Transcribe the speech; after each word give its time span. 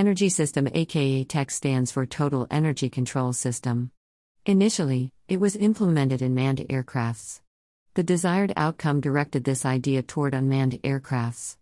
Energy 0.00 0.30
System 0.30 0.66
aka 0.72 1.24
TEC 1.24 1.50
stands 1.50 1.92
for 1.92 2.06
Total 2.06 2.46
Energy 2.50 2.88
Control 2.88 3.34
System. 3.34 3.90
Initially, 4.46 5.12
it 5.28 5.38
was 5.38 5.56
implemented 5.56 6.22
in 6.22 6.34
manned 6.34 6.64
aircrafts. 6.70 7.42
The 7.92 8.02
desired 8.02 8.54
outcome 8.56 9.02
directed 9.02 9.44
this 9.44 9.66
idea 9.66 10.00
toward 10.02 10.32
unmanned 10.32 10.80
aircrafts. 10.82 11.58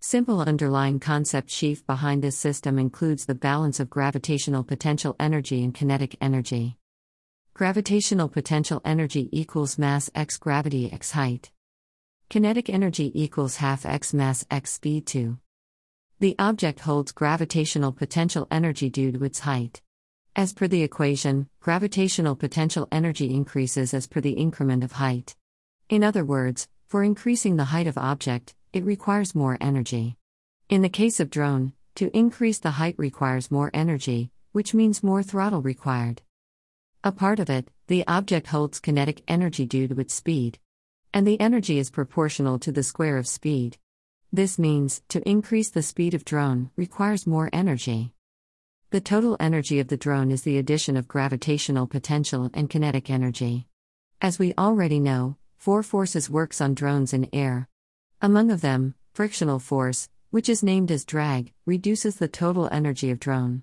Simple 0.00 0.42
underlying 0.42 1.00
concept 1.00 1.48
sheaf 1.48 1.86
behind 1.86 2.22
this 2.22 2.36
system 2.36 2.78
includes 2.78 3.24
the 3.24 3.34
balance 3.34 3.80
of 3.80 3.88
gravitational 3.88 4.64
potential 4.64 5.16
energy 5.18 5.64
and 5.64 5.72
kinetic 5.72 6.14
energy. 6.20 6.76
Gravitational 7.54 8.28
potential 8.28 8.82
energy 8.84 9.30
equals 9.32 9.78
mass 9.78 10.10
x 10.14 10.36
gravity 10.36 10.92
x 10.92 11.12
height. 11.12 11.52
Kinetic 12.28 12.68
energy 12.68 13.10
equals 13.14 13.56
half 13.56 13.86
x 13.86 14.12
mass 14.12 14.44
x 14.50 14.72
speed 14.72 15.06
2. 15.06 15.38
The 16.20 16.34
object 16.38 16.80
holds 16.80 17.12
gravitational 17.12 17.92
potential 17.92 18.48
energy 18.50 18.90
due 18.90 19.12
to 19.12 19.24
its 19.24 19.40
height. 19.40 19.80
As 20.34 20.52
per 20.52 20.66
the 20.66 20.82
equation, 20.82 21.48
gravitational 21.60 22.36
potential 22.36 22.88
energy 22.90 23.32
increases 23.32 23.94
as 23.94 24.06
per 24.06 24.20
the 24.20 24.32
increment 24.32 24.82
of 24.82 24.92
height. 24.92 25.36
In 25.88 26.02
other 26.02 26.24
words, 26.24 26.68
for 26.86 27.04
increasing 27.04 27.56
the 27.56 27.66
height 27.66 27.86
of 27.86 27.96
object, 27.96 28.54
it 28.72 28.84
requires 28.84 29.34
more 29.34 29.56
energy. 29.60 30.16
In 30.68 30.82
the 30.82 30.88
case 30.88 31.20
of 31.20 31.30
drone, 31.30 31.72
to 31.94 32.16
increase 32.16 32.58
the 32.58 32.72
height 32.72 32.96
requires 32.98 33.50
more 33.50 33.70
energy, 33.72 34.30
which 34.52 34.74
means 34.74 35.02
more 35.02 35.22
throttle 35.22 35.62
required. 35.62 36.22
A 37.04 37.12
part 37.12 37.38
of 37.38 37.48
it, 37.48 37.70
the 37.86 38.06
object 38.06 38.48
holds 38.48 38.80
kinetic 38.80 39.22
energy 39.28 39.66
due 39.66 39.88
to 39.88 40.00
its 40.00 40.14
speed 40.14 40.58
and 41.12 41.26
the 41.26 41.40
energy 41.40 41.78
is 41.78 41.90
proportional 41.90 42.58
to 42.58 42.72
the 42.72 42.82
square 42.82 43.16
of 43.16 43.26
speed. 43.26 43.78
This 44.32 44.58
means, 44.58 45.02
to 45.08 45.26
increase 45.26 45.70
the 45.70 45.82
speed 45.82 46.12
of 46.12 46.24
drone 46.24 46.70
requires 46.76 47.26
more 47.26 47.48
energy. 47.50 48.12
The 48.90 49.00
total 49.00 49.36
energy 49.40 49.80
of 49.80 49.88
the 49.88 49.96
drone 49.96 50.30
is 50.30 50.42
the 50.42 50.58
addition 50.58 50.96
of 50.98 51.08
gravitational 51.08 51.86
potential 51.86 52.50
and 52.52 52.68
kinetic 52.68 53.08
energy. 53.08 53.66
As 54.20 54.38
we 54.38 54.52
already 54.58 55.00
know, 55.00 55.36
four 55.56 55.82
forces 55.82 56.28
works 56.28 56.60
on 56.60 56.74
drones 56.74 57.14
in 57.14 57.28
air. 57.32 57.68
Among 58.20 58.50
of 58.50 58.60
them, 58.60 58.94
frictional 59.14 59.58
force, 59.58 60.10
which 60.30 60.48
is 60.48 60.62
named 60.62 60.90
as 60.90 61.06
drag, 61.06 61.54
reduces 61.64 62.16
the 62.16 62.28
total 62.28 62.68
energy 62.70 63.10
of 63.10 63.20
drone. 63.20 63.62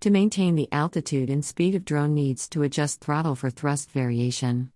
To 0.00 0.10
maintain 0.10 0.56
the 0.56 0.68
altitude 0.72 1.30
and 1.30 1.44
speed 1.44 1.74
of 1.76 1.84
drone 1.84 2.14
needs 2.14 2.48
to 2.48 2.62
adjust 2.62 3.00
throttle 3.00 3.36
for 3.36 3.50
thrust 3.50 3.90
variation. 3.92 4.72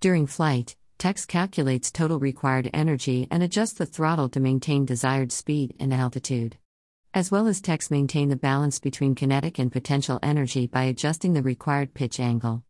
During 0.00 0.26
flight, 0.26 0.76
TECS 0.98 1.26
calculates 1.26 1.92
total 1.92 2.18
required 2.18 2.70
energy 2.72 3.28
and 3.30 3.42
adjusts 3.42 3.74
the 3.74 3.84
throttle 3.84 4.30
to 4.30 4.40
maintain 4.40 4.86
desired 4.86 5.30
speed 5.30 5.74
and 5.78 5.92
altitude. 5.92 6.56
As 7.12 7.30
well 7.30 7.46
as 7.46 7.60
TECS 7.60 7.90
maintain 7.90 8.30
the 8.30 8.36
balance 8.36 8.78
between 8.78 9.14
kinetic 9.14 9.58
and 9.58 9.70
potential 9.70 10.18
energy 10.22 10.66
by 10.66 10.84
adjusting 10.84 11.34
the 11.34 11.42
required 11.42 11.92
pitch 11.92 12.18
angle. 12.18 12.62